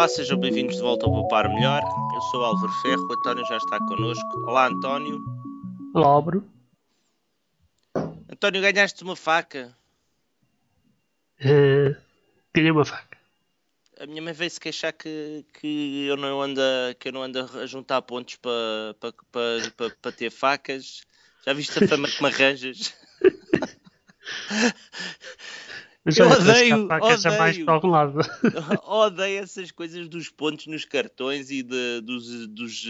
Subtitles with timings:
[0.00, 1.82] Olá, sejam bem-vindos de volta ao Poupar Melhor.
[2.14, 4.42] Eu sou Álvaro Ferro, o António já está connosco.
[4.46, 5.22] Olá, António.
[5.92, 6.42] Olá, Álvaro.
[8.32, 9.76] António, ganhaste uma faca.
[11.38, 11.94] Uh,
[12.54, 13.18] ganhei uma faca.
[13.98, 17.22] A minha mãe veio se queixar que, que, eu não ando a, que eu não
[17.22, 19.40] ando a juntar pontos para pa, pa,
[19.76, 21.02] pa, pa, ter facas.
[21.44, 22.94] Já viste a fama que me arranjas?
[26.06, 27.64] eu odeio, odeio,
[28.84, 32.84] odeio essas coisas dos pontos nos cartões e de, dos, dos,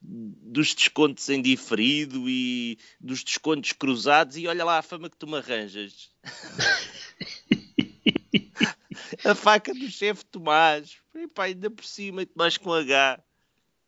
[0.00, 5.26] dos descontos em diferido e dos descontos cruzados e olha lá a fama que tu
[5.26, 6.10] me arranjas.
[9.24, 10.98] a faca do chefe Tomás.
[11.14, 13.20] E pá, ainda por cima, Tomás com H.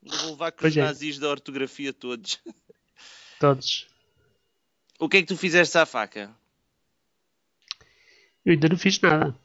[0.03, 0.83] Vou levar com os é.
[0.83, 2.41] nazis da ortografia todos.
[3.39, 3.87] Todos.
[4.99, 6.35] O que é que tu fizeste à faca?
[8.45, 9.37] Eu ainda não fiz nada.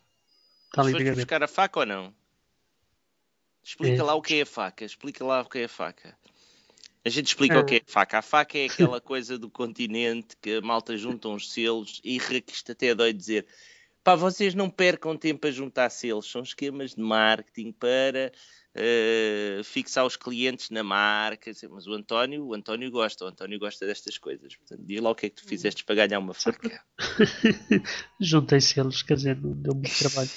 [0.66, 2.14] Está ali foste buscar a faca ou não?
[3.64, 4.04] Explica é.
[4.04, 4.86] lá o que é a faca.
[4.86, 6.18] Explica lá o que é a faca.
[7.04, 7.60] A gente explica é.
[7.60, 8.18] o que é a faca.
[8.20, 12.52] A faca é aquela coisa do continente que a malta junta uns selos e que
[12.52, 13.46] isto até dói dizer.
[14.04, 16.32] Pá, vocês não percam tempo a juntar selos.
[16.32, 18.32] São esquemas de marketing para
[18.78, 21.52] uh, fixar os clientes na marca.
[21.70, 24.56] Mas o António, o António gosta, o António gosta destas coisas.
[24.56, 25.50] Portanto, diga lá o que é que tu hum.
[25.50, 26.84] fizeste para ganhar uma faca.
[28.20, 30.30] Juntei selos, quer dizer, não deu muito trabalho.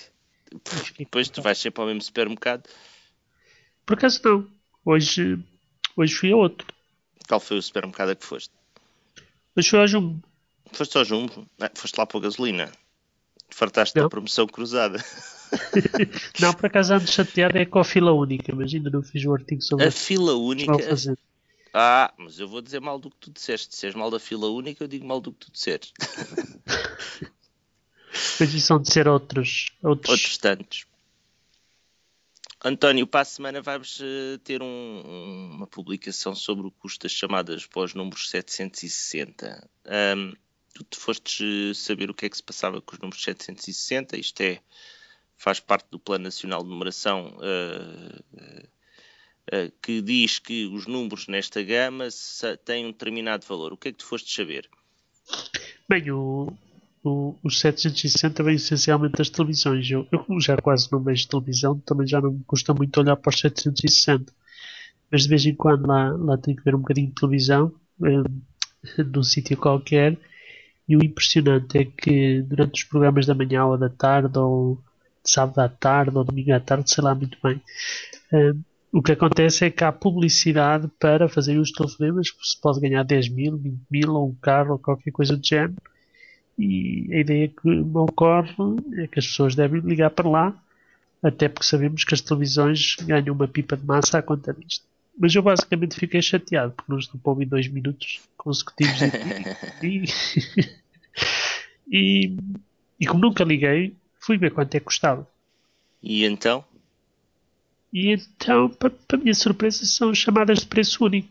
[0.98, 2.68] Depois tu vais sempre ao mesmo supermercado.
[3.86, 4.48] Por acaso não.
[4.84, 5.38] Hoje,
[5.96, 6.66] hoje fui a outro.
[7.28, 8.52] Qual foi o supermercado a que foste?
[9.56, 10.22] Hoje fui ao Jumbo.
[10.72, 11.46] Foste ao Jumbo?
[11.60, 12.72] Ah, foste lá para a gasolina.
[13.50, 15.02] Fartaste da promoção cruzada.
[16.40, 19.32] não, por acaso ando chateado é com a fila única, mas ainda não fiz o
[19.32, 20.72] artigo sobre A fila única?
[21.72, 23.74] Ah, mas eu vou dizer mal do que tu disseste.
[23.74, 25.92] Se és mal da fila única, eu digo mal do que tu disseres.
[28.40, 30.10] Mas isso são de ser outros, outros.
[30.10, 30.84] Outros tantos.
[32.62, 37.64] António, para a semana vamos uh, ter um, uma publicação sobre o custo das chamadas
[37.66, 39.68] pós números 760.
[40.16, 40.34] Um,
[40.74, 44.16] tu te fostes eh, saber o que é que se passava com os números 760,
[44.16, 44.60] isto é,
[45.36, 51.62] faz parte do Plano Nacional de Numeração, uh, uh, que diz que os números nesta
[51.62, 52.08] gama
[52.64, 53.72] têm um determinado valor.
[53.72, 54.68] O que é que tu fostes saber?
[55.88, 56.52] Bem, o,
[57.02, 59.90] o, os 760 vem essencialmente das televisões.
[59.90, 63.30] Eu, eu, já quase não vejo televisão, também já não me custa muito olhar para
[63.30, 64.32] os 760.
[65.10, 68.22] Mas de vez em quando lá, lá tenho que ver um bocadinho de televisão, um,
[69.12, 70.18] num sítio qualquer,
[70.90, 74.74] e o impressionante é que durante os programas da manhã ou da tarde, ou
[75.24, 77.62] de sábado à tarde, ou domingo à tarde, sei lá muito bem,
[78.32, 78.60] um,
[78.92, 83.04] o que acontece é que há publicidade para fazer os telefonemas que se pode ganhar
[83.04, 85.76] 10 mil, 20 mil, ou um carro, ou qualquer coisa do género.
[86.58, 88.52] E a ideia que me ocorre
[88.98, 90.60] é que as pessoas devem ligar para lá,
[91.22, 94.84] até porque sabemos que as televisões ganham uma pipa de massa à conta disto.
[95.16, 99.00] Mas eu basicamente fiquei chateado porque não estou para ouvir dois minutos consecutivos
[99.82, 100.79] e, e,
[101.90, 105.26] e como nunca liguei, fui ver quanto é que custava.
[106.02, 106.64] E então?
[107.92, 111.28] E então, para, para minha surpresa, são chamadas de preço único.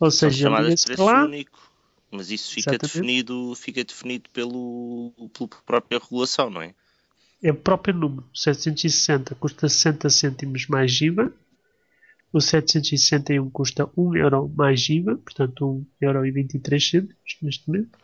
[0.00, 1.72] Ou são seja, chamadas de preço lá, único.
[2.10, 6.74] Mas isso fica definido, fica definido pelo, pela própria regulação, não é?
[7.42, 8.26] É o próprio número.
[8.34, 11.32] 760 custa 60 cêntimos mais IVA.
[12.32, 17.98] O 761 custa 1 euro mais IVA, portanto 1 euro e 23 cêntimos neste momento.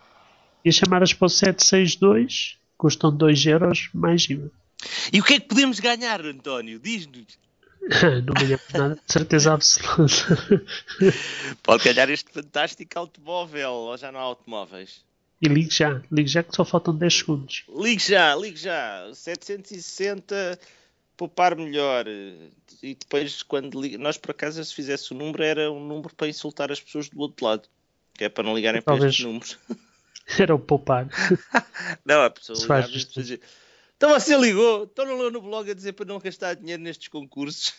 [0.65, 4.50] E as chamadas para o 762 custam 2 euros mais IVA.
[5.12, 6.78] E o que é que podemos ganhar, António?
[6.78, 7.38] Diz-nos.
[8.25, 10.65] não ganhamos nada, de certeza absoluta.
[11.62, 15.03] Pode ganhar este fantástico automóvel, ou já não há automóveis?
[15.41, 17.65] E ligue já, ligue já que só faltam 10 segundos.
[17.75, 19.10] Ligue já, ligue já.
[19.15, 20.59] 760,
[21.16, 22.06] poupar melhor.
[22.06, 23.97] E depois, quando liga...
[23.97, 27.19] nós por acaso, se fizesse o número, era um número para insultar as pessoas do
[27.21, 27.69] outro lado.
[28.12, 29.00] Que é para não ligarem Talvez.
[29.00, 29.59] para estes números.
[30.39, 31.09] Era o poupar.
[32.04, 33.41] não, a pessoa ligava e dizer,
[33.97, 37.09] então você ligou, então não leu no blog a dizer para não gastar dinheiro nestes
[37.09, 37.74] concursos.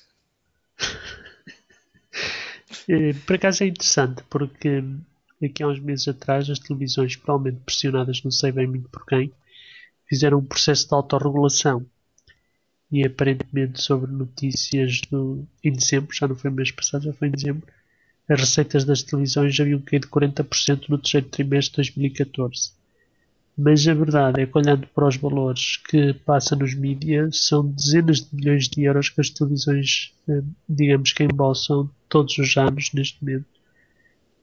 [2.87, 4.83] É, por acaso é interessante, porque
[5.43, 9.33] aqui há uns meses atrás as televisões, provavelmente pressionadas, não sei bem muito por quem,
[10.07, 11.85] fizeram um processo de autorregulação.
[12.91, 17.31] E aparentemente sobre notícias do, em dezembro, já não foi mês passado, já foi em
[17.31, 17.65] dezembro,
[18.31, 22.71] as receitas das televisões já haviam caído 40% no terceiro trimestre de 2014.
[23.57, 28.21] Mas a verdade é que, olhando para os valores que passa nos mídias, são dezenas
[28.21, 33.23] de milhões de euros que as televisões, eh, digamos que embolsam todos os anos, neste
[33.23, 33.45] momento,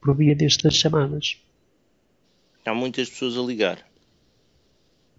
[0.00, 1.38] por via destas chamadas.
[2.64, 3.79] Há muitas pessoas a ligar.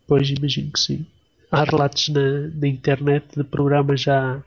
[0.06, 1.06] Pois, imagino que sim.
[1.52, 4.44] há relatos na, na internet de programas já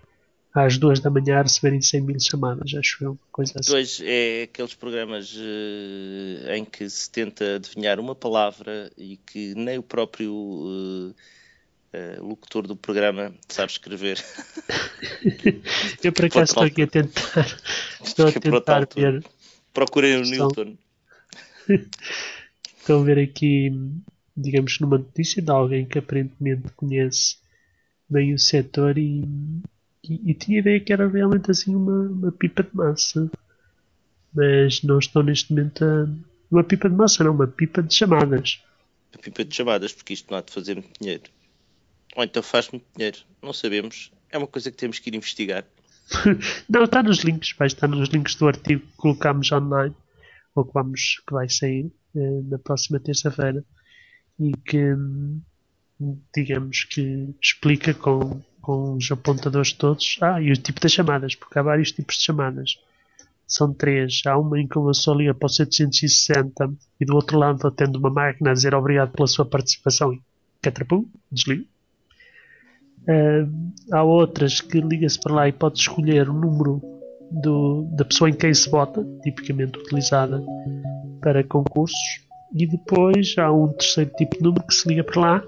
[0.55, 3.71] às duas da manhã a receberem 100 mil chamadas, acho eu, coisa assim.
[3.71, 9.79] Pois, é aqueles programas uh, em que se tenta adivinhar uma palavra e que nem
[9.79, 11.15] o próprio uh,
[11.95, 14.23] uh, locutor do programa sabe escrever.
[16.05, 17.59] eu por acaso estou aqui a tentar,
[18.05, 19.25] estou a tentar ver.
[19.73, 20.77] Procurem o Newton.
[22.83, 23.71] Estou a ver aqui,
[24.37, 27.37] digamos, numa notícia de alguém que aparentemente conhece
[28.11, 29.25] bem o setor e
[30.05, 33.31] e, e, tinha ideia que era realmente assim uma, uma pipa de massa.
[34.35, 36.09] Mas não estou neste momento a.
[36.51, 38.63] Uma pipa de massa, não, uma pipa de chamadas.
[39.15, 41.25] Uma pipa de chamadas, porque isto não há de fazer muito dinheiro.
[42.17, 43.19] Ou então faz muito dinheiro.
[43.43, 44.13] Não sabemos.
[44.31, 45.65] É uma coisa que temos que ir investigar.
[46.69, 49.95] não, está nos links, vai estar nos links do artigo que colocámos online,
[50.55, 53.65] ou que, vamos, que vai sair eh, na próxima terça-feira,
[54.39, 55.41] e que, hum,
[56.35, 60.17] digamos que explica com, com os apontadores todos.
[60.23, 62.79] Ah, e o tipo das chamadas, porque há vários tipos de chamadas.
[63.47, 64.23] São três.
[64.25, 67.99] Há uma em que uma pessoa liga para o 760 e do outro lado atende
[67.99, 70.17] uma máquina a dizer obrigado pela sua participação
[70.63, 71.65] catrapum, desliga.
[73.03, 76.81] Uh, há outras que liga-se para lá e pode escolher o número
[77.31, 80.43] do, da pessoa em quem se vota, tipicamente utilizada
[81.21, 81.99] para concursos.
[82.55, 85.45] E depois há um terceiro tipo de número que se liga para lá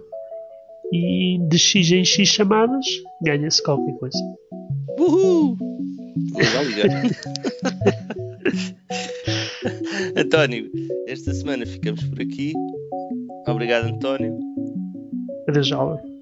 [0.92, 2.84] e de X em X chamadas
[3.22, 4.18] ganha-se qualquer coisa.
[4.98, 5.56] Uhul!
[10.16, 10.70] António,
[11.06, 12.52] esta semana ficamos por aqui.
[13.48, 14.38] Obrigado, António.
[15.48, 16.13] Adeus, Álvaro.